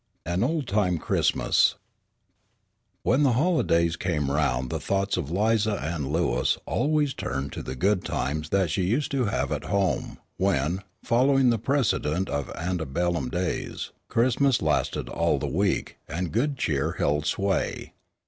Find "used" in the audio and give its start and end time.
8.81-9.11